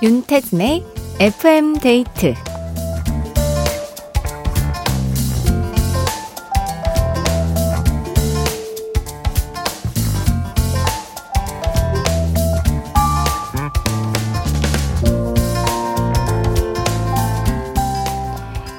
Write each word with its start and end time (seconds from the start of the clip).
윤태진의 0.00 0.84
FM 1.18 1.80
데이트 1.80 2.34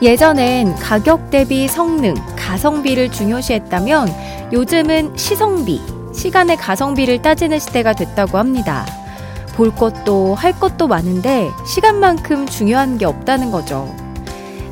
예전엔 0.01 0.75
가격 0.75 1.29
대비 1.29 1.67
성능, 1.67 2.15
가성비를 2.37 3.11
중요시했다면 3.11 4.07
요즘은 4.53 5.17
시성비, 5.17 5.81
시간의 6.13 6.55
가성비를 6.55 7.21
따지는 7.21 7.59
시대가 7.59 7.91
됐다고 7.91 8.37
합니다. 8.37 8.85
볼 9.59 9.75
것도 9.75 10.35
할 10.35 10.57
것도 10.57 10.87
많은데 10.87 11.51
시간만큼 11.65 12.45
중요한 12.45 12.97
게 12.97 13.03
없다는 13.03 13.51
거죠. 13.51 13.93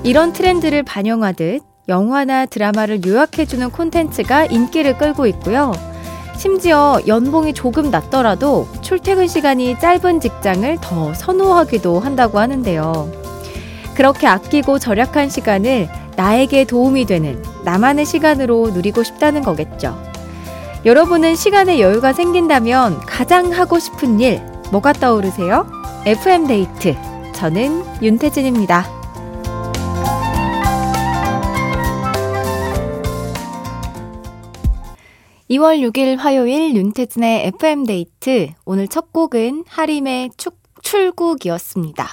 이런 0.04 0.32
트렌드를 0.32 0.82
반영하듯 0.82 1.62
영화나 1.90 2.46
드라마를 2.46 3.06
요약해주는 3.06 3.70
콘텐츠가 3.72 4.46
인기를 4.46 4.98
끌고 4.98 5.28
있고요. 5.28 5.74
심지어 6.38 7.02
연봉이 7.06 7.54
조금 7.54 7.92
낮더라도 7.92 8.66
출퇴근 8.82 9.28
시간이 9.28 9.78
짧은 9.78 10.22
직장을 10.22 10.78
더 10.80 11.14
선호하기도 11.14 12.00
한다고 12.00 12.40
하는데요. 12.40 13.12
그렇게 13.94 14.26
아끼고 14.26 14.80
절약한 14.80 15.30
시간을 15.30 15.90
나에게 16.16 16.64
도움이 16.64 17.04
되는 17.04 17.44
나만의 17.66 18.06
시간으로 18.06 18.70
누리고 18.70 19.04
싶다는 19.04 19.42
거겠죠. 19.42 20.02
여러분은 20.86 21.36
시간에 21.36 21.82
여유가 21.82 22.14
생긴다면 22.14 23.00
가장 23.02 23.52
하고 23.52 23.80
싶은 23.80 24.22
일, 24.22 24.42
뭐가 24.72 24.92
떠오르세요? 24.94 25.66
FM데이트. 26.06 26.96
저는 27.34 27.84
윤태진입니다. 28.02 28.84
2월 35.50 35.80
6일 35.80 36.18
화요일 36.18 36.76
윤태진의 36.76 37.48
FM데이트. 37.48 38.50
오늘 38.66 38.90
첫 38.90 39.14
곡은 39.14 39.64
하림의 39.70 40.32
축, 40.36 40.58
출국이었습니다. 40.82 42.06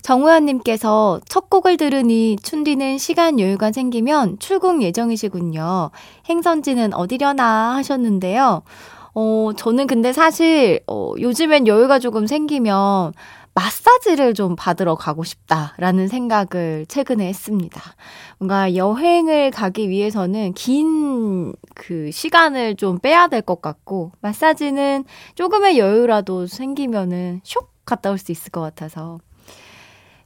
정우현님께서 0.00 1.20
첫 1.28 1.50
곡을 1.50 1.76
들으니 1.76 2.36
춘디는 2.42 2.96
시간 2.96 3.38
여유가 3.38 3.70
생기면 3.70 4.38
출국 4.38 4.82
예정이시군요. 4.82 5.90
행선지는 6.28 6.94
어디려나 6.94 7.76
하셨는데요. 7.76 8.62
어, 9.14 9.50
저는 9.56 9.86
근데 9.86 10.12
사실, 10.12 10.80
어, 10.86 11.12
요즘엔 11.20 11.66
여유가 11.66 11.98
조금 11.98 12.26
생기면 12.26 13.12
마사지를 13.54 14.32
좀 14.32 14.56
받으러 14.56 14.94
가고 14.94 15.24
싶다라는 15.24 16.08
생각을 16.08 16.86
최근에 16.88 17.26
했습니다. 17.28 17.82
뭔가 18.38 18.74
여행을 18.74 19.50
가기 19.50 19.88
위해서는 19.90 20.54
긴 20.54 21.52
그 21.74 22.10
시간을 22.12 22.76
좀 22.76 22.98
빼야 22.98 23.26
될 23.28 23.42
것 23.42 23.60
같고, 23.60 24.12
마사지는 24.20 25.04
조금의 25.34 25.78
여유라도 25.78 26.46
생기면은 26.46 27.40
쇽 27.44 27.70
갔다 27.84 28.10
올 28.10 28.18
수 28.18 28.30
있을 28.32 28.50
것 28.52 28.60
같아서 28.60 29.18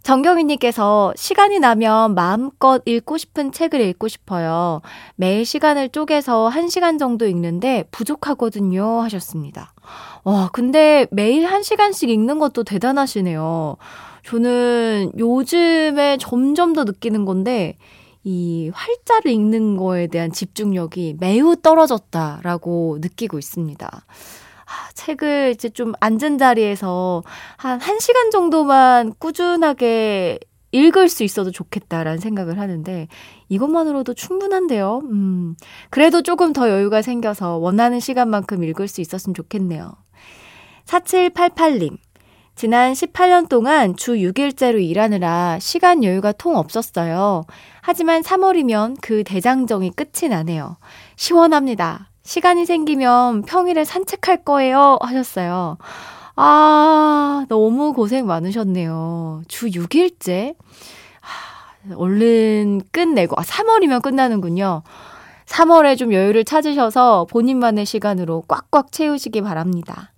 정경희님께서 0.06 1.14
시간이 1.16 1.58
나면 1.58 2.14
마음껏 2.14 2.80
읽고 2.86 3.18
싶은 3.18 3.50
책을 3.50 3.80
읽고 3.80 4.06
싶어요. 4.06 4.80
매일 5.16 5.44
시간을 5.44 5.88
쪼개서 5.88 6.48
1시간 6.48 7.00
정도 7.00 7.26
읽는데 7.26 7.88
부족하거든요. 7.90 9.00
하셨습니다. 9.00 9.72
와, 10.22 10.48
근데 10.52 11.08
매일 11.10 11.48
1시간씩 11.48 12.08
읽는 12.08 12.38
것도 12.38 12.62
대단하시네요. 12.62 13.78
저는 14.22 15.10
요즘에 15.18 16.18
점점 16.18 16.72
더 16.72 16.84
느끼는 16.84 17.24
건데, 17.24 17.76
이 18.22 18.70
활자를 18.72 19.32
읽는 19.32 19.76
거에 19.76 20.06
대한 20.06 20.30
집중력이 20.30 21.16
매우 21.18 21.56
떨어졌다라고 21.56 22.98
느끼고 23.00 23.40
있습니다. 23.40 24.04
책을 24.94 25.52
이제 25.54 25.68
좀 25.68 25.92
앉은 26.00 26.38
자리에서 26.38 27.22
한 27.56 27.78
1시간 27.78 28.30
정도만 28.30 29.14
꾸준하게 29.18 30.38
읽을 30.72 31.08
수 31.08 31.22
있어도 31.24 31.50
좋겠다라는 31.50 32.18
생각을 32.18 32.58
하는데 32.58 33.08
이것만으로도 33.48 34.14
충분한데요. 34.14 35.02
음. 35.10 35.56
그래도 35.90 36.22
조금 36.22 36.52
더 36.52 36.68
여유가 36.68 37.02
생겨서 37.02 37.56
원하는 37.56 38.00
시간만큼 38.00 38.62
읽을 38.64 38.88
수 38.88 39.00
있었으면 39.00 39.34
좋겠네요. 39.34 39.92
4788님. 40.84 41.96
지난 42.56 42.94
18년 42.94 43.50
동안 43.50 43.96
주 43.96 44.14
6일째로 44.14 44.82
일하느라 44.82 45.58
시간 45.60 46.02
여유가 46.02 46.32
통 46.32 46.56
없었어요. 46.56 47.44
하지만 47.82 48.22
3월이면 48.22 48.96
그 49.02 49.24
대장정이 49.24 49.90
끝이 49.90 50.30
나네요. 50.30 50.78
시원합니다. 51.16 52.10
시간이 52.26 52.66
생기면 52.66 53.42
평일에 53.42 53.84
산책할 53.84 54.42
거예요. 54.44 54.98
하셨어요. 55.00 55.78
아, 56.34 57.46
너무 57.48 57.92
고생 57.92 58.26
많으셨네요. 58.26 59.42
주 59.46 59.68
6일째? 59.68 60.56
아, 61.20 61.94
얼른 61.94 62.82
끝내고, 62.90 63.36
아, 63.38 63.42
3월이면 63.42 64.02
끝나는군요. 64.02 64.82
3월에 65.46 65.96
좀 65.96 66.12
여유를 66.12 66.44
찾으셔서 66.44 67.28
본인만의 67.30 67.86
시간으로 67.86 68.42
꽉꽉 68.48 68.90
채우시기 68.90 69.40
바랍니다. 69.42 70.12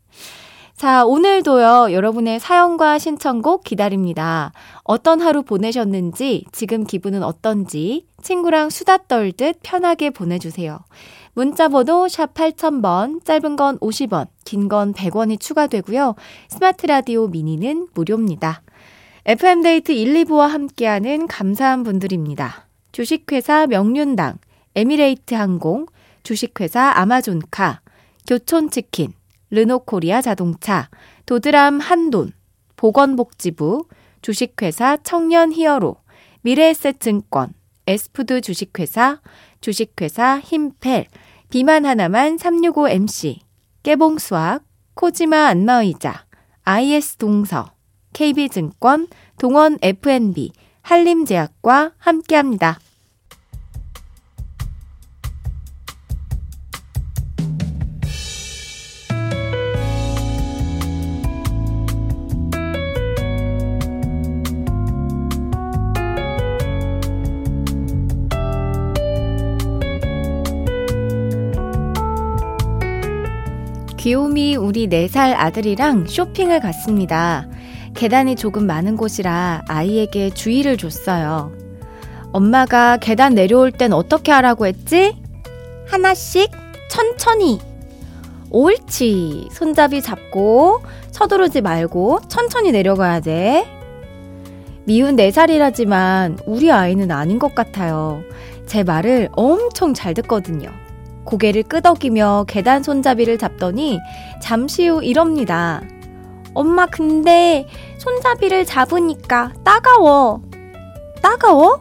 자, 0.75 1.05
오늘도요, 1.05 1.93
여러분의 1.93 2.41
사연과 2.41 2.99
신청곡 2.99 3.65
기다립니다. 3.65 4.53
어떤 4.85 5.21
하루 5.21 5.43
보내셨는지, 5.43 6.47
지금 6.53 6.85
기분은 6.85 7.23
어떤지, 7.23 8.07
친구랑 8.23 8.71
수다 8.71 8.99
떨듯 9.09 9.59
편하게 9.63 10.11
보내주세요. 10.11 10.79
문자번호 11.39 12.09
샵 12.09 12.35
8000번, 12.35 13.25
짧은 13.25 13.55
건 13.55 13.79
50원, 13.79 14.27
긴 14.45 14.69
건 14.69 14.93
100원이 14.93 15.39
추가되고요. 15.39 16.17
스마트 16.49 16.87
라디오 16.87 17.29
미니는 17.29 17.87
무료입니다. 17.95 18.63
FM데이트 19.25 19.93
1, 19.93 20.25
2부와 20.25 20.49
함께하는 20.49 21.29
감사한 21.29 21.85
분들입니다. 21.85 22.67
주식회사 22.91 23.69
명륜당, 23.69 24.39
에미레이트 24.75 25.35
항공, 25.35 25.87
주식회사 26.25 26.95
아마존카, 26.97 27.83
교촌치킨, 28.27 29.13
르노코리아 29.53 30.21
자동차, 30.21 30.89
도드람 31.25 31.79
한돈, 31.79 32.33
보건복지부, 32.75 33.85
주식회사 34.23 34.97
청년 35.05 35.53
히어로, 35.53 35.99
미래에셋증권, 36.41 37.53
에스푸드 37.87 38.41
주식회사, 38.41 39.21
주식회사 39.61 40.41
힘펠, 40.41 41.07
비만 41.51 41.87
하나만 41.87 42.37
365MC, 42.37 43.39
깨봉수학, 43.83 44.63
코지마 44.95 45.47
안마의자, 45.47 46.27
IS 46.65 47.17
동서, 47.17 47.73
KB증권, 48.13 49.09
동원 49.39 49.79
FNB, 49.81 50.53
한림제약과 50.83 51.93
함께합니다. 51.97 52.79
귀요미 74.09 74.57
우리 74.57 74.89
4살 74.89 75.35
아들이랑 75.37 76.07
쇼핑을 76.07 76.61
갔습니다. 76.61 77.47
계단이 77.93 78.37
조금 78.37 78.67
많은 78.67 78.97
곳이라 78.97 79.65
아이에게 79.69 80.31
주의를 80.31 80.79
줬어요. 80.79 81.53
엄마가 82.33 82.97
계단 82.97 83.35
내려올 83.35 83.71
땐 83.71 83.93
어떻게 83.93 84.33
하라고 84.33 84.65
했지? 84.65 85.15
하나씩 85.87 86.51
천천히. 86.91 87.61
옳지. 88.49 89.51
손잡이 89.53 90.01
잡고 90.01 90.81
서두르지 91.11 91.61
말고 91.61 92.21
천천히 92.29 92.73
내려가야 92.73 93.21
돼. 93.21 93.67
미운 94.85 95.17
4살이라지만 95.17 96.45
우리 96.47 96.73
아이는 96.73 97.11
아닌 97.11 97.39
것 97.39 97.55
같아요. 97.55 98.23
제 98.65 98.85
말을 98.85 99.29
엄청 99.33 99.93
잘 99.93 100.15
듣거든요. 100.15 100.71
고개를 101.29 101.65
끄덕이며 101.65 102.47
계단 102.49 102.83
손잡이를 102.83 103.37
잡더니 103.37 104.01
잠시 104.41 104.89
후 104.89 105.05
이럽니다. 105.05 105.83
엄마, 106.55 106.87
근데 106.87 107.69
손잡이를 107.99 108.65
잡으니까 108.65 109.53
따가워. 109.63 110.41
따가워? 111.21 111.81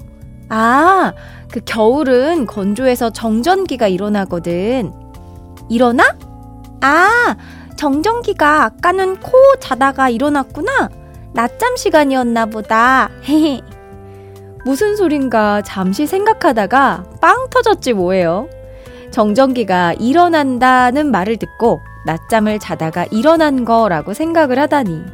아, 0.49 1.13
그 1.49 1.61
겨울은 1.63 2.45
건조해서 2.45 3.11
정전기가 3.11 3.88
일어나거든. 3.88 4.91
일어나? 5.69 6.03
아, 6.81 7.38
정전기가 7.77 8.65
아까는 8.65 9.21
코 9.21 9.31
자다가 9.61 10.09
일어났구나. 10.09 10.89
낮잠 11.33 11.77
시간이었나 11.77 12.47
보다. 12.47 13.09
무슨 14.65 14.97
소린가 14.97 15.61
잠시 15.61 16.05
생각하다가 16.05 17.05
빵 17.21 17.50
터졌지 17.50 17.93
뭐예요. 17.93 18.50
정전기가 19.17 19.93
일어난다는 19.93 21.09
말을 21.09 21.37
듣고 21.37 21.81
낮잠을 22.05 22.59
자다가 22.59 23.05
일어난 23.09 23.65
거라고 23.65 24.13
생각을 24.13 24.59
하다니 24.59 25.05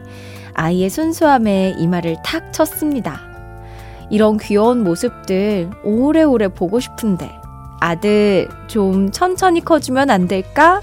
아이의 0.56 0.90
순수함에 0.90 1.76
이마를 1.78 2.18
탁 2.22 2.52
쳤습니다. 2.52 3.22
이런 4.10 4.38
귀여운 4.40 4.84
모습들 4.84 5.70
오래오래 5.86 6.50
보고 6.50 6.82
싶은데 6.82 7.32
아들 7.80 8.50
좀 8.68 9.10
천천히 9.10 9.64
커주면 9.64 10.10
안 10.10 10.28
될까? 10.28 10.82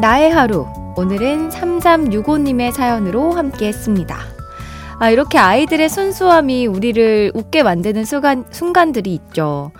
나의 0.00 0.30
하루. 0.30 0.68
오늘은 0.96 1.48
3365님의 1.48 2.70
사연으로 2.70 3.32
함께 3.32 3.66
했습니다. 3.66 4.39
아, 5.00 5.08
이렇게 5.08 5.38
아이들의 5.38 5.88
순수함이 5.88 6.66
우리를 6.66 7.32
웃게 7.32 7.62
만드는 7.62 8.04
순간, 8.04 8.44
순간들이 8.50 9.14
있죠. 9.14 9.72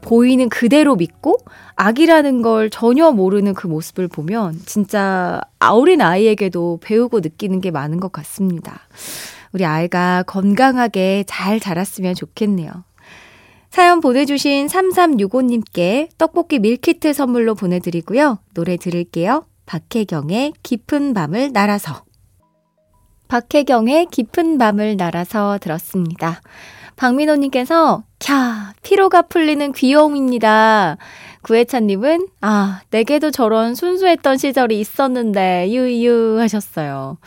보이는 0.00 0.48
그대로 0.48 0.94
믿고 0.94 1.38
악이라는 1.74 2.40
걸 2.40 2.70
전혀 2.70 3.10
모르는 3.10 3.54
그 3.54 3.66
모습을 3.66 4.06
보면 4.06 4.60
진짜 4.66 5.40
어린 5.58 6.00
아이에게도 6.00 6.78
배우고 6.82 7.18
느끼는 7.18 7.60
게 7.60 7.72
많은 7.72 7.98
것 7.98 8.12
같습니다. 8.12 8.82
우리 9.52 9.64
아이가 9.64 10.22
건강하게 10.22 11.24
잘 11.26 11.58
자랐으면 11.58 12.14
좋겠네요. 12.14 12.70
사연 13.70 14.00
보내주신 14.00 14.68
3365님께 14.68 16.10
떡볶이 16.16 16.60
밀키트 16.60 17.12
선물로 17.12 17.56
보내드리고요. 17.56 18.38
노래 18.54 18.76
들을게요. 18.76 19.44
박혜경의 19.66 20.52
깊은 20.62 21.12
밤을 21.12 21.50
날아서. 21.52 22.04
박혜경의 23.30 24.06
깊은 24.10 24.58
밤을 24.58 24.96
날아서 24.96 25.58
들었습니다. 25.60 26.40
박민호님께서, 26.96 28.02
캬, 28.18 28.72
피로가 28.82 29.22
풀리는 29.22 29.72
귀여움입니다. 29.72 30.96
구혜찬님은, 31.42 32.26
아, 32.40 32.80
내게도 32.90 33.30
저런 33.30 33.76
순수했던 33.76 34.36
시절이 34.36 34.80
있었는데, 34.80 35.70
유유 35.70 36.38
하셨어요. 36.40 37.18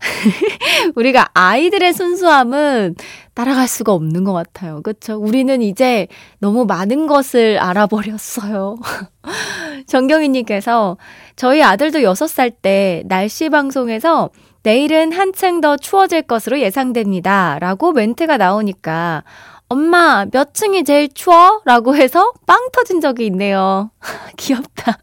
우리가 0.96 1.30
아이들의 1.32 1.92
순수함은 1.92 2.96
따라갈 3.34 3.68
수가 3.68 3.92
없는 3.92 4.24
것 4.24 4.32
같아요. 4.32 4.82
그쵸? 4.82 5.16
우리는 5.16 5.62
이제 5.62 6.08
너무 6.40 6.66
많은 6.66 7.06
것을 7.06 7.58
알아버렸어요. 7.58 8.76
정경희님께서 9.86 10.96
저희 11.36 11.62
아들도 11.62 12.00
6살 12.00 12.52
때 12.60 13.04
날씨 13.06 13.48
방송에서 13.48 14.30
내일은 14.62 15.12
한층 15.12 15.60
더 15.60 15.76
추워질 15.76 16.22
것으로 16.22 16.60
예상됩니다. 16.60 17.58
라고 17.60 17.92
멘트가 17.92 18.36
나오니까 18.36 19.24
엄마 19.68 20.26
몇 20.30 20.54
층이 20.54 20.84
제일 20.84 21.08
추워? 21.12 21.62
라고 21.64 21.96
해서 21.96 22.32
빵 22.46 22.68
터진 22.72 23.00
적이 23.00 23.26
있네요. 23.26 23.90
귀엽다. 24.36 24.98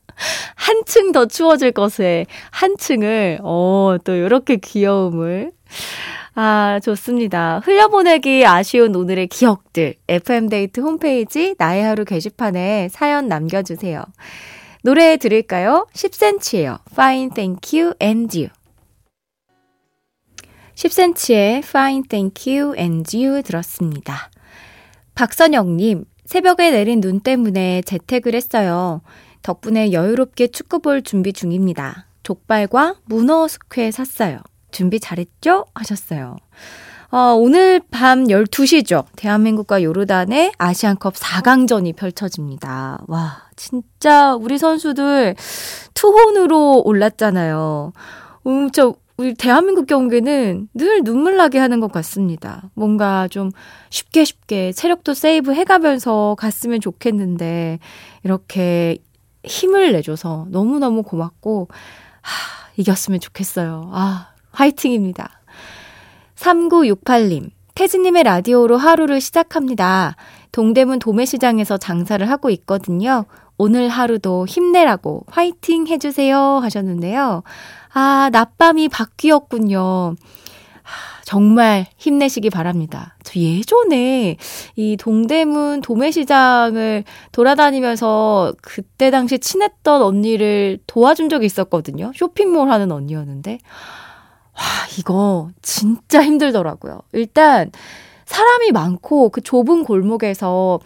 한층 0.55 1.11
더 1.11 1.25
추워질 1.25 1.71
것에 1.71 2.25
한층을 2.51 3.39
어, 3.41 3.97
또 4.03 4.13
이렇게 4.13 4.57
귀여움을 4.57 5.51
아, 6.35 6.79
좋습니다. 6.83 7.61
흘려보내기 7.65 8.45
아쉬운 8.45 8.95
오늘의 8.95 9.27
기억들. 9.27 9.95
FM데이트 10.07 10.79
홈페이지 10.79 11.55
나의 11.57 11.83
하루 11.83 12.05
게시판에 12.05 12.87
사연 12.89 13.27
남겨주세요. 13.27 14.03
노래 14.81 15.17
들을까요? 15.17 15.87
10cm예요. 15.93 16.79
Fine, 16.91 17.31
thank 17.31 17.77
you, 17.77 17.93
and 18.01 18.37
you. 18.37 18.58
10cm의 20.79 21.57
Fine, 21.57 22.03
thank 22.07 22.57
you, 22.57 22.73
and 22.77 23.17
you 23.17 23.43
들었습니다. 23.43 24.31
박선영님, 25.13 26.05
새벽에 26.23 26.71
내린 26.71 27.01
눈 27.01 27.19
때문에 27.19 27.81
재택을 27.81 28.33
했어요. 28.33 29.01
덕분에 29.41 29.91
여유롭게 29.91 30.47
축구 30.47 30.79
볼 30.79 31.01
준비 31.01 31.33
중입니다. 31.33 32.07
족발과 32.23 32.95
문어 33.07 33.49
숙회 33.49 33.91
샀어요. 33.91 34.39
준비 34.71 35.01
잘했죠? 35.01 35.65
하셨어요. 35.73 36.37
어, 37.11 37.17
오늘 37.33 37.81
밤 37.91 38.27
12시죠. 38.27 39.03
대한민국과 39.17 39.83
요르단의 39.83 40.53
아시안컵 40.57 41.15
4강전이 41.15 41.97
펼쳐집니다. 41.97 43.03
와, 43.07 43.49
진짜 43.57 44.33
우리 44.33 44.57
선수들 44.57 45.35
투혼으로 45.93 46.83
올랐잖아요. 46.85 47.91
음, 48.47 48.71
저, 48.71 48.95
우리 49.19 49.33
대한민국 49.33 49.85
경기는 49.85 50.69
늘 50.73 51.03
눈물 51.03 51.35
나게 51.35 51.59
하는 51.59 51.81
것 51.81 51.91
같습니다. 51.91 52.69
뭔가 52.73 53.27
좀 53.27 53.51
쉽게 53.89 54.23
쉽게 54.23 54.71
체력도 54.71 55.13
세이브 55.13 55.53
해가면서 55.53 56.37
갔으면 56.39 56.79
좋겠는데, 56.79 57.79
이렇게 58.23 58.97
힘을 59.43 59.91
내줘서 59.91 60.47
너무너무 60.51 61.03
고맙고, 61.03 61.67
하, 62.21 62.71
이겼으면 62.77 63.19
좋겠어요. 63.19 63.89
아, 63.91 64.29
화이팅입니다. 64.51 65.41
3968님, 66.35 67.49
태진님의 67.75 68.23
라디오로 68.23 68.77
하루를 68.77 69.19
시작합니다. 69.19 70.15
동대문 70.53 70.99
도매시장에서 70.99 71.75
장사를 71.75 72.29
하고 72.29 72.49
있거든요. 72.51 73.25
오늘 73.59 73.89
하루도 73.89 74.47
힘내라고 74.47 75.25
화이팅 75.27 75.85
해주세요 75.87 76.39
하셨는데요. 76.63 77.43
아, 77.93 78.29
낮밤이 78.31 78.87
바뀌었군요. 78.87 80.15
정말 81.25 81.85
힘내시기 81.97 82.49
바랍니다. 82.49 83.15
저 83.21 83.39
예전에 83.39 84.37
이 84.75 84.97
동대문 84.97 85.81
도매시장을 85.81 87.03
돌아다니면서 87.33 88.53
그때 88.61 89.11
당시 89.11 89.37
친했던 89.37 90.01
언니를 90.01 90.79
도와준 90.87 91.29
적이 91.29 91.45
있었거든요. 91.45 92.11
쇼핑몰 92.15 92.71
하는 92.71 92.91
언니였는데. 92.91 93.59
와, 94.55 94.63
이거 94.97 95.49
진짜 95.61 96.23
힘들더라고요. 96.23 97.01
일단 97.11 97.71
사람이 98.25 98.71
많고 98.71 99.29
그 99.29 99.41
좁은 99.41 99.83
골목에서 99.83 100.79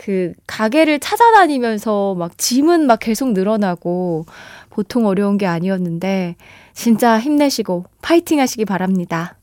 그 0.00 0.32
가게를 0.46 0.98
찾아다니면서 0.98 2.14
막 2.14 2.38
짐은 2.38 2.86
막 2.86 2.98
계속 3.00 3.32
늘어나고 3.32 4.24
보통 4.70 5.06
어려운 5.06 5.36
게 5.36 5.44
아니었는데 5.44 6.36
진짜 6.72 7.20
힘내시고 7.20 7.84
파이팅 8.00 8.40
하시기 8.40 8.64
바랍니다. 8.64 9.36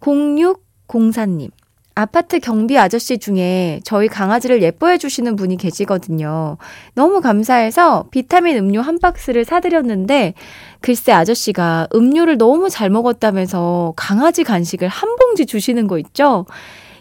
0604님. 0.00 1.50
아파트 1.94 2.40
경비 2.40 2.78
아저씨 2.78 3.18
중에 3.18 3.80
저희 3.84 4.08
강아지를 4.08 4.62
예뻐해 4.62 4.96
주시는 4.98 5.36
분이 5.36 5.56
계시거든요. 5.56 6.56
너무 6.94 7.20
감사해서 7.20 8.06
비타민 8.10 8.56
음료 8.58 8.82
한 8.82 8.98
박스를 8.98 9.46
사드렸는데, 9.46 10.34
글쎄 10.80 11.12
아저씨가 11.12 11.88
음료를 11.94 12.36
너무 12.36 12.68
잘 12.68 12.90
먹었다면서 12.90 13.94
강아지 13.96 14.44
간식을 14.44 14.88
한 14.88 15.16
봉지 15.16 15.46
주시는 15.46 15.86
거 15.86 15.98
있죠? 15.98 16.44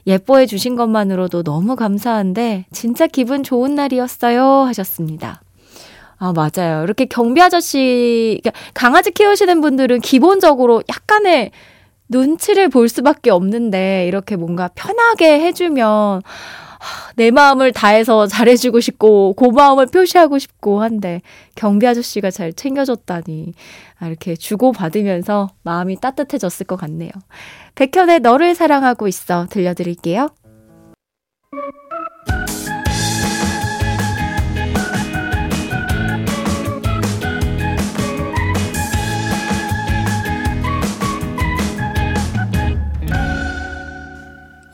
예뻐해 0.07 0.45
주신 0.45 0.75
것만으로도 0.75 1.43
너무 1.43 1.75
감사한데, 1.75 2.65
진짜 2.71 3.07
기분 3.07 3.43
좋은 3.43 3.75
날이었어요. 3.75 4.43
하셨습니다. 4.67 5.41
아, 6.17 6.33
맞아요. 6.33 6.83
이렇게 6.83 7.05
경비 7.05 7.41
아저씨, 7.41 8.39
그러니까 8.41 8.59
강아지 8.73 9.11
키우시는 9.11 9.61
분들은 9.61 10.01
기본적으로 10.01 10.81
약간의 10.89 11.51
눈치를 12.07 12.69
볼 12.69 12.87
수밖에 12.87 13.31
없는데 13.31 14.05
이렇게 14.07 14.35
뭔가 14.35 14.69
편하게 14.75 15.39
해주면 15.41 16.21
내 17.15 17.31
마음을 17.31 17.71
다해서 17.71 18.27
잘해주고 18.27 18.79
싶고 18.79 19.33
고마움을 19.33 19.87
표시하고 19.87 20.37
싶고 20.39 20.81
한데 20.81 21.21
경비 21.55 21.87
아저씨가 21.87 22.31
잘 22.31 22.53
챙겨줬다니 22.53 23.53
아, 23.99 24.07
이렇게 24.07 24.35
주고받으면서 24.35 25.49
마음이 25.63 25.99
따뜻해졌을 25.99 26.65
것 26.65 26.75
같네요. 26.75 27.11
백현의 27.75 28.19
너를 28.19 28.55
사랑하고 28.55 29.07
있어 29.07 29.47
들려드릴게요. 29.49 30.29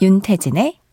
윤태진의 0.02 0.81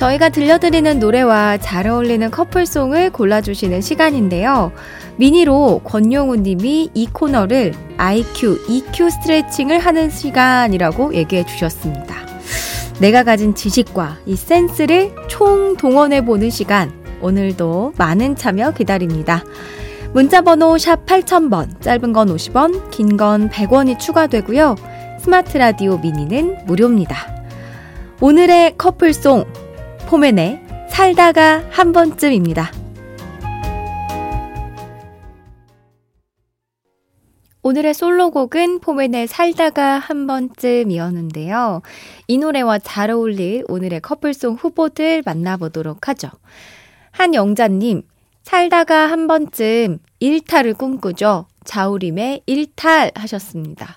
저희가 0.00 0.30
들려드리는 0.30 0.98
노래와 0.98 1.58
잘 1.58 1.86
어울리는 1.86 2.30
커플송을 2.30 3.10
골라주시는 3.10 3.82
시간인데요. 3.82 4.72
미니로 5.16 5.82
권용우 5.84 6.36
님이 6.36 6.88
이 6.94 7.06
코너를 7.06 7.74
IQ, 7.98 8.64
EQ 8.66 9.10
스트레칭을 9.10 9.78
하는 9.78 10.08
시간이라고 10.08 11.14
얘기해 11.14 11.44
주셨습니다. 11.44 12.16
내가 12.98 13.24
가진 13.24 13.54
지식과 13.54 14.16
이 14.24 14.36
센스를 14.36 15.12
총 15.28 15.76
동원해 15.76 16.24
보는 16.24 16.48
시간. 16.48 16.90
오늘도 17.20 17.92
많은 17.98 18.36
참여 18.36 18.70
기다립니다. 18.70 19.44
문자번호 20.14 20.78
샵 20.78 21.04
8000번, 21.04 21.82
짧은 21.82 22.14
건 22.14 22.34
50원, 22.34 22.90
긴 22.90 23.18
건 23.18 23.50
100원이 23.50 23.98
추가되고요. 23.98 24.76
스마트 25.20 25.58
라디오 25.58 25.98
미니는 25.98 26.64
무료입니다. 26.64 27.16
오늘의 28.22 28.76
커플송 28.78 29.44
포맨의 30.10 30.60
살다가 30.88 31.64
한 31.70 31.92
번쯤입니다. 31.92 32.72
오늘의 37.62 37.94
솔로곡은 37.94 38.80
포맨의 38.80 39.28
살다가 39.28 40.00
한 40.00 40.26
번쯤이었는데요. 40.26 41.82
이 42.26 42.38
노래와 42.38 42.80
잘 42.80 43.12
어울릴 43.12 43.62
오늘의 43.68 44.00
커플송 44.00 44.54
후보들 44.56 45.22
만나보도록 45.24 46.08
하죠. 46.08 46.28
한영자님, 47.12 48.02
살다가 48.42 49.08
한 49.08 49.28
번쯤 49.28 50.00
일탈을 50.18 50.74
꿈꾸죠. 50.74 51.46
자우림의 51.62 52.42
일탈 52.46 53.12
하셨습니다. 53.14 53.96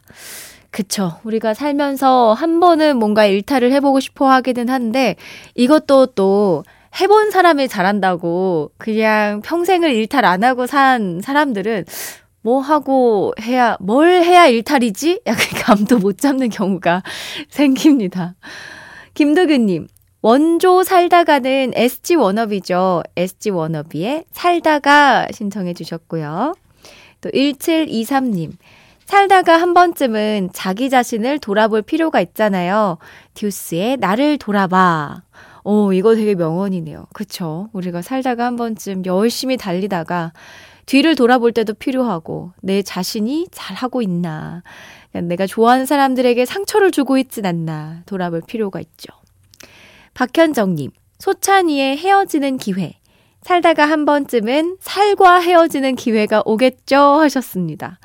그쵸. 0.74 1.20
우리가 1.24 1.54
살면서 1.54 2.34
한 2.34 2.60
번은 2.60 2.98
뭔가 2.98 3.28
일탈을 3.28 3.72
해보고 3.74 4.00
싶어 4.00 4.28
하기는 4.28 4.70
한데, 4.70 5.16
이것도 5.54 6.08
또 6.08 6.64
해본 7.00 7.30
사람이 7.30 7.68
잘한다고 7.68 8.72
그냥 8.80 9.42
평생을 9.42 9.94
일탈 9.94 10.26
안 10.26 10.44
하고 10.44 10.66
산 10.66 11.22
사람들은 11.22 11.86
뭐 12.42 12.60
하고 12.60 13.34
해야, 13.40 13.78
뭘 13.80 14.24
해야 14.24 14.48
일탈이지? 14.48 15.22
약간 15.28 15.46
감도 15.62 16.00
못 16.00 16.18
잡는 16.18 16.50
경우가 16.50 17.04
생깁니다. 17.50 18.34
김덕은님, 19.14 19.88
원조 20.24 20.84
살다가는 20.84 21.74
SG 21.76 22.16
워너비죠. 22.16 23.04
SG 23.16 23.52
워너비의 23.52 24.24
살다가 24.32 25.28
신청해 25.32 25.76
주셨고요. 25.76 26.56
또 27.22 27.30
1723님, 27.30 28.54
살다가 29.06 29.58
한 29.58 29.74
번쯤은 29.74 30.50
자기 30.54 30.90
자신을 30.90 31.40
돌아볼 31.40 31.82
필요가 31.82 32.22
있잖아요. 32.22 32.98
듀스의 33.34 33.98
나를 33.98 34.38
돌아봐. 34.38 35.24
오, 35.64 35.94
이거 35.94 36.16
되게 36.16 36.36
명언이네요. 36.36 37.08
그쵸? 37.14 37.70
우리가 37.74 38.02
살다가 38.02 38.46
한 38.46 38.56
번쯤 38.56 39.06
열심히 39.06 39.58
달리다가 39.58 40.34
뒤를 40.86 41.16
돌아볼 41.16 41.54
때도 41.54 41.74
필요하고, 41.74 42.52
내 42.62 42.82
자신이 42.82 43.48
잘하고 43.52 44.02
있나. 44.02 44.64
내가 45.14 45.46
좋아하는 45.46 45.86
사람들에게 45.86 46.44
상처를 46.46 46.92
주고 46.92 47.18
있진 47.18 47.46
않나. 47.46 48.02
돌아볼 48.06 48.42
필요가 48.46 48.82
있죠. 48.82 49.14
박현정님, 50.14 50.92
소찬이의 51.20 51.98
헤어지는 51.98 52.58
기회. 52.58 52.96
살다가 53.44 53.86
한 53.86 54.06
번쯤은 54.06 54.78
살과 54.80 55.40
헤어지는 55.40 55.96
기회가 55.96 56.42
오겠죠 56.46 56.98
하셨습니다. 56.98 58.00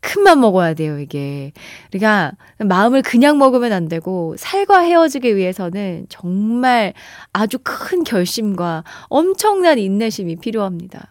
큰맘 0.00 0.40
먹어야 0.40 0.74
돼요, 0.74 0.98
이게. 0.98 1.52
우리가 1.90 2.32
마음을 2.58 3.02
그냥 3.02 3.38
먹으면 3.38 3.72
안 3.72 3.88
되고 3.88 4.34
살과 4.38 4.80
헤어지기 4.80 5.36
위해서는 5.36 6.06
정말 6.08 6.92
아주 7.32 7.58
큰 7.62 8.04
결심과 8.04 8.84
엄청난 9.08 9.78
인내심이 9.78 10.36
필요합니다. 10.36 11.08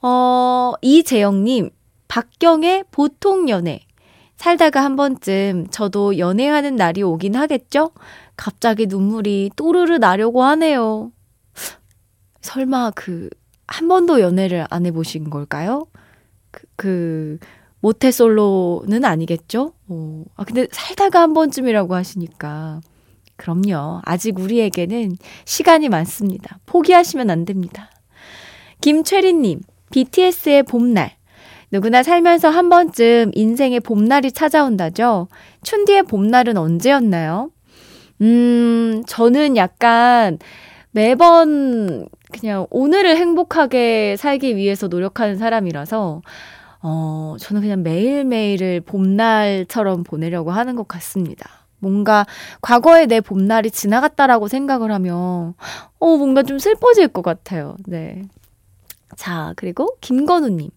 어, 0.00 0.72
이재영 0.82 1.44
님, 1.44 1.70
박경의 2.08 2.84
보통 2.90 3.48
연애. 3.48 3.80
살다가 4.36 4.82
한 4.82 4.96
번쯤 4.96 5.68
저도 5.70 6.18
연애하는 6.18 6.74
날이 6.74 7.02
오긴 7.04 7.36
하겠죠? 7.36 7.92
갑자기 8.36 8.86
눈물이 8.86 9.50
또르르 9.54 9.98
나려고 9.98 10.42
하네요. 10.42 11.12
설마 12.42 12.92
그, 12.94 13.30
한 13.66 13.88
번도 13.88 14.20
연애를 14.20 14.66
안 14.70 14.84
해보신 14.86 15.30
걸까요? 15.30 15.86
그, 16.50 16.66
그 16.76 17.38
모태 17.80 18.10
솔로는 18.10 19.04
아니겠죠? 19.04 19.72
어, 19.88 20.24
아, 20.36 20.44
근데 20.44 20.68
살다가 20.70 21.20
한 21.22 21.34
번쯤이라고 21.34 21.94
하시니까. 21.94 22.80
그럼요. 23.36 24.00
아직 24.04 24.38
우리에게는 24.38 25.16
시간이 25.44 25.88
많습니다. 25.88 26.60
포기하시면 26.66 27.30
안 27.30 27.44
됩니다. 27.44 27.90
김채리님, 28.80 29.62
BTS의 29.90 30.62
봄날. 30.64 31.16
누구나 31.72 32.02
살면서 32.02 32.50
한 32.50 32.68
번쯤 32.68 33.32
인생의 33.34 33.80
봄날이 33.80 34.30
찾아온다죠? 34.30 35.28
춘디의 35.62 36.04
봄날은 36.04 36.56
언제였나요? 36.56 37.50
음, 38.20 39.02
저는 39.06 39.56
약간 39.56 40.38
매번 40.92 42.06
그냥 42.32 42.66
오늘을 42.70 43.16
행복하게 43.16 44.16
살기 44.16 44.56
위해서 44.56 44.88
노력하는 44.88 45.36
사람이라서, 45.36 46.22
어, 46.82 47.36
저는 47.38 47.62
그냥 47.62 47.82
매일매일을 47.82 48.80
봄날처럼 48.80 50.04
보내려고 50.04 50.50
하는 50.50 50.74
것 50.74 50.88
같습니다. 50.88 51.48
뭔가 51.78 52.26
과거에 52.60 53.06
내 53.06 53.20
봄날이 53.20 53.70
지나갔다라고 53.70 54.48
생각을 54.48 54.92
하면, 54.92 55.54
어, 55.98 56.16
뭔가 56.16 56.42
좀 56.42 56.58
슬퍼질 56.58 57.08
것 57.08 57.22
같아요. 57.22 57.76
네. 57.86 58.22
자, 59.16 59.52
그리고 59.56 59.96
김건우님. 60.00 60.70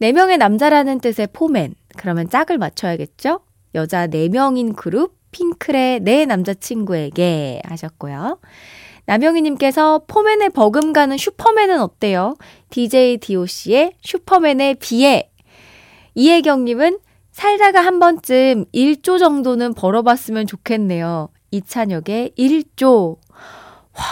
4명의 0.00 0.38
남자라는 0.38 1.00
뜻의 1.00 1.28
포맨. 1.32 1.74
그러면 1.96 2.28
짝을 2.28 2.58
맞춰야겠죠? 2.58 3.40
여자 3.74 4.06
4명인 4.06 4.76
그룹 4.76 5.18
핑클의 5.32 6.00
내 6.00 6.24
남자친구에게 6.26 7.62
하셨고요. 7.64 8.38
남영희님께서 9.06 10.02
포맨의 10.06 10.50
버금가는 10.50 11.16
슈퍼맨은 11.16 11.80
어때요? 11.80 12.36
DJ 12.70 13.18
DOC의 13.18 13.92
슈퍼맨에 14.02 14.74
비해. 14.74 15.30
이혜경님은 16.14 16.98
살다가 17.32 17.80
한 17.80 17.98
번쯤 17.98 18.66
1조 18.74 19.18
정도는 19.18 19.74
벌어봤으면 19.74 20.46
좋겠네요. 20.46 21.30
이찬혁의 21.50 22.32
1조. 22.36 23.18
와, 23.96 24.04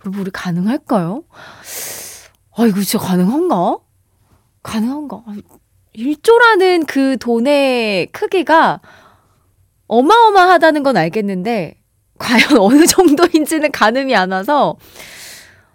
여러분, 0.00 0.20
우리 0.20 0.30
가능할까요? 0.30 1.24
아, 2.56 2.66
이거 2.66 2.80
진짜 2.80 2.98
가능한가? 2.98 3.78
가능한가? 4.62 5.24
1조라는 5.96 6.86
그 6.86 7.16
돈의 7.18 8.08
크기가 8.12 8.80
어마어마하다는 9.86 10.82
건 10.82 10.96
알겠는데, 10.96 11.80
과연 12.24 12.56
어느 12.58 12.86
정도인지는 12.86 13.70
가늠이 13.70 14.16
안 14.16 14.32
와서, 14.32 14.76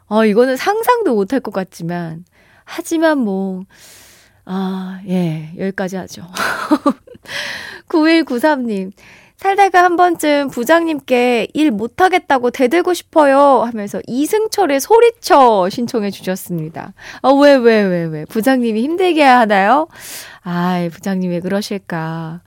어, 0.07 0.25
이거는 0.25 0.57
상상도 0.57 1.13
못할 1.13 1.39
것 1.39 1.53
같지만, 1.53 2.25
하지만 2.65 3.19
뭐, 3.19 3.63
아, 4.45 4.99
예, 5.07 5.51
여기까지 5.57 5.95
하죠. 5.97 6.23
9193님, 7.87 8.91
살다가 9.37 9.83
한 9.83 9.95
번쯤 9.95 10.49
부장님께 10.49 11.47
일 11.53 11.71
못하겠다고 11.71 12.51
대들고 12.51 12.93
싶어요 12.93 13.61
하면서 13.63 14.01
이승철의 14.05 14.81
소리쳐 14.81 15.69
신청해 15.69 16.11
주셨습니다. 16.11 16.93
아, 17.21 17.29
왜, 17.29 17.55
왜, 17.55 17.81
왜, 17.83 18.03
왜? 18.03 18.25
부장님이 18.25 18.83
힘들게 18.83 19.23
하나요? 19.23 19.87
아이, 20.41 20.89
부장님 20.89 21.31
왜 21.31 21.39
그러실까. 21.39 22.41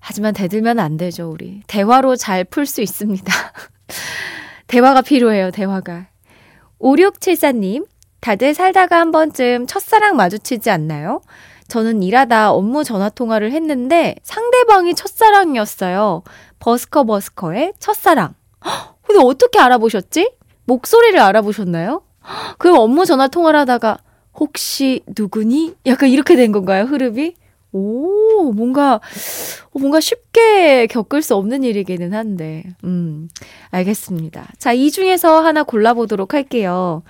하지만 0.00 0.34
대들면 0.34 0.78
안 0.78 0.96
되죠, 0.96 1.30
우리. 1.30 1.62
대화로 1.66 2.16
잘 2.16 2.44
풀 2.44 2.66
수 2.66 2.80
있습니다. 2.82 3.32
대화가 4.66 5.02
필요해요, 5.02 5.50
대화가. 5.50 6.06
5674님, 6.80 7.86
다들 8.20 8.54
살다가 8.54 9.00
한 9.00 9.10
번쯤 9.10 9.66
첫사랑 9.66 10.16
마주치지 10.16 10.70
않나요? 10.70 11.20
저는 11.68 12.02
일하다 12.02 12.52
업무 12.52 12.82
전화 12.84 13.08
통화를 13.08 13.52
했는데 13.52 14.14
상대방이 14.22 14.94
첫사랑이었어요. 14.94 16.22
버스커 16.58 17.04
버스커의 17.04 17.74
첫사랑. 17.78 18.34
근데 19.06 19.20
어떻게 19.22 19.58
알아보셨지? 19.58 20.32
목소리를 20.64 21.18
알아보셨나요? 21.20 22.02
그럼 22.58 22.78
업무 22.78 23.04
전화 23.06 23.28
통화를 23.28 23.60
하다가 23.60 23.98
혹시 24.34 25.02
누구니? 25.16 25.74
약간 25.86 26.08
이렇게 26.08 26.36
된 26.36 26.52
건가요, 26.52 26.84
흐름이? 26.84 27.34
오, 27.72 28.52
뭔가, 28.52 29.00
뭔가 29.72 30.00
쉽게 30.00 30.86
겪을 30.86 31.22
수 31.22 31.34
없는 31.34 31.64
일이기는 31.64 32.14
한데, 32.14 32.64
음, 32.84 33.28
알겠습니다. 33.70 34.48
자, 34.58 34.72
이 34.72 34.90
중에서 34.90 35.42
하나 35.42 35.62
골라보도록 35.62 36.34
할게요. 36.34 37.02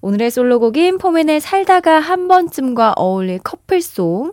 오늘의 0.00 0.30
솔로곡인 0.30 0.98
포맨의 0.98 1.40
살다가 1.40 1.98
한 1.98 2.28
번쯤과 2.28 2.92
어울릴 2.96 3.38
커플송. 3.38 4.32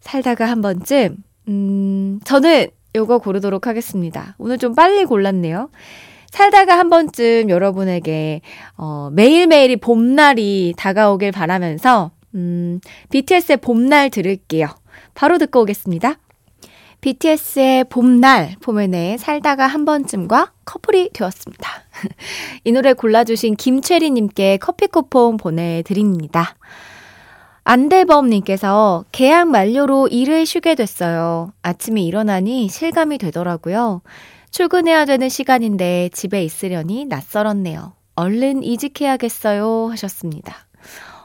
살다가 0.00 0.46
한 0.46 0.62
번쯤, 0.62 1.16
음, 1.48 2.20
저는 2.24 2.68
요거 2.96 3.18
고르도록 3.18 3.66
하겠습니다. 3.66 4.34
오늘 4.38 4.58
좀 4.58 4.74
빨리 4.74 5.04
골랐네요. 5.04 5.70
살다가 6.30 6.78
한 6.78 6.88
번쯤 6.90 7.50
여러분에게, 7.50 8.40
어, 8.76 9.10
매일매일이 9.12 9.76
봄날이 9.76 10.74
다가오길 10.76 11.30
바라면서, 11.30 12.10
음, 12.34 12.80
BTS의 13.10 13.58
봄날 13.58 14.10
들을게요. 14.10 14.68
바로 15.14 15.38
듣고 15.38 15.62
오겠습니다. 15.62 16.18
BTS의 17.00 17.84
봄날 17.84 18.54
포맨에 18.60 19.16
살다가 19.18 19.66
한 19.66 19.84
번쯤과 19.84 20.52
커플이 20.64 21.10
되었습니다. 21.12 21.68
이 22.64 22.70
노래 22.70 22.92
골라주신 22.92 23.56
김채리님께 23.56 24.58
커피 24.58 24.86
쿠폰 24.86 25.36
보내드립니다. 25.36 26.54
안대범님께서 27.64 29.04
계약 29.12 29.48
만료로 29.48 30.08
일을 30.08 30.46
쉬게 30.46 30.74
됐어요. 30.74 31.52
아침에 31.62 32.02
일어나니 32.02 32.68
실감이 32.68 33.18
되더라고요. 33.18 34.02
출근해야 34.50 35.04
되는 35.04 35.28
시간인데 35.28 36.10
집에 36.12 36.44
있으려니 36.44 37.06
낯설었네요. 37.06 37.94
얼른 38.14 38.62
이직해야겠어요 38.62 39.88
하셨습니다. 39.90 40.66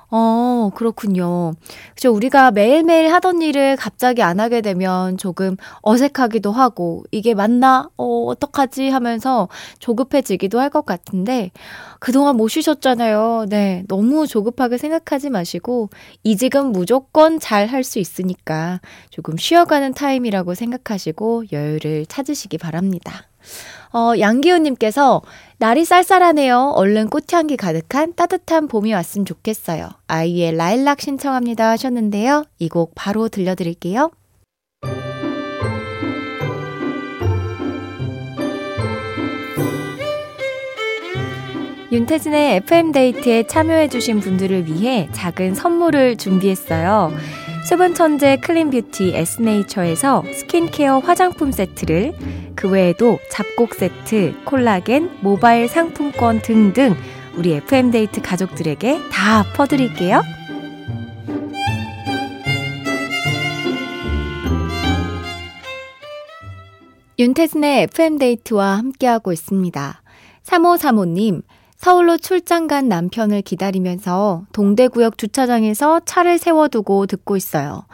어, 0.10 0.70
그렇군요. 0.74 1.54
그죠. 1.94 2.14
우리가 2.14 2.52
매일매일 2.52 3.12
하던 3.14 3.42
일을 3.42 3.76
갑자기 3.76 4.22
안 4.24 4.40
하게 4.40 4.62
되면 4.62 5.18
조금 5.18 5.58
어색하기도 5.82 6.50
하고, 6.54 7.04
이게 7.12 7.34
맞나? 7.34 7.90
어, 7.98 8.24
어떡하지? 8.24 8.90
하면서 8.90 9.50
조급해지기도 9.80 10.60
할 10.62 10.70
것 10.70 10.86
같은데, 10.86 11.52
그동안 12.00 12.36
못 12.38 12.48
쉬셨잖아요. 12.50 13.48
네. 13.50 13.84
너무 13.88 14.28
조급하게 14.28 14.78
생각하지 14.78 15.30
마시고, 15.30 15.90
이직은 16.24 16.72
무조건 16.72 17.40
잘 17.40 17.68
할 17.68 17.84
수 17.84 18.00
있으니까 18.00 18.80
조금 19.10 19.36
쉬어가는 19.38 19.94
타임이라고 19.94 20.54
생각하시고 20.56 21.46
여유를 21.52 22.06
찾으시기 22.08 22.58
바랍니다. 22.58 23.24
어, 23.94 24.14
양기훈님께서 24.20 25.22
날이 25.60 25.86
쌀쌀하네요. 25.86 26.74
얼른 26.76 27.10
꽃향기 27.10 27.58
가득한 27.58 28.14
따뜻한 28.16 28.68
봄이 28.68 28.94
왔으면 28.94 29.26
좋겠어요. 29.26 29.90
아이의 30.08 30.56
라일락 30.56 31.02
신청합니다 31.02 31.70
하셨는데요. 31.72 32.44
이 32.60 32.70
곡 32.70 32.92
바로 32.96 33.28
들려드릴게요. 33.30 34.12
윤태진의 41.92 42.58
FM데이트에 42.58 43.48
참여해주신 43.48 44.20
분들을 44.20 44.68
위해 44.68 45.08
작은 45.14 45.56
선물을 45.56 46.18
준비했어요. 46.18 47.14
수분 47.66 47.94
천재 47.94 48.38
clean 48.38 48.70
beauty 48.72 49.14
에스네이처에서 49.16 50.24
스킨케어 50.34 51.00
화장품 51.00 51.52
세트를 51.52 52.14
그 52.58 52.68
외에도 52.68 53.20
잡곡 53.30 53.76
세트, 53.76 54.34
콜라겐, 54.44 55.20
모바일 55.22 55.70
상품권 55.70 56.42
등등 56.42 56.96
우리 57.36 57.54
FM데이트 57.54 58.22
가족들에게 58.22 59.00
다 59.12 59.44
퍼드릴게요. 59.56 60.24
윤태진의 67.20 67.84
FM데이트와 67.84 68.78
함께하고 68.78 69.32
있습니다. 69.32 70.02
3535님, 70.44 71.44
서울로 71.78 72.18
출장 72.18 72.68
간 72.68 72.90
남편을 72.90 73.44
기다리면서 73.44 74.46
동대구역 74.52 75.20
주차장에서 75.20 76.02
차를 76.06 76.40
세워두고 76.40 77.06
듣고 77.06 77.38
있어요. 77.38 77.86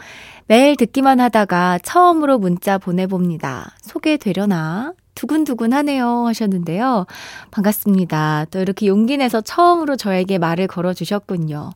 매일 0.48 0.76
듣기만 0.76 1.20
하다가 1.20 1.80
처음으로 1.84 2.38
문자 2.38 2.78
보내봅니다. 2.78 3.72
소개되려나? 3.82 4.94
두근두근 5.16 5.74
하네요. 5.74 6.26
하셨는데요. 6.26 7.06
반갑습니다. 7.52 8.48
또 8.52 8.60
이렇게 8.60 8.88
용기 8.88 9.18
내서 9.18 9.42
처음으로 9.42 9.96
저에게 9.96 10.38
말을 10.38 10.68
걸어주셨군요. 10.68 11.70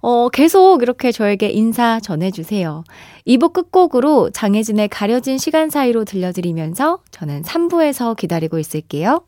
어, 0.00 0.28
계속 0.30 0.82
이렇게 0.82 1.12
저에게 1.12 1.50
인사 1.50 2.00
전해주세요. 2.00 2.84
2부 3.26 3.52
끝곡으로 3.52 4.30
장혜진의 4.30 4.88
가려진 4.88 5.36
시간 5.36 5.68
사이로 5.68 6.04
들려드리면서 6.04 7.00
저는 7.10 7.42
3부에서 7.42 8.16
기다리고 8.16 8.58
있을게요. 8.58 9.24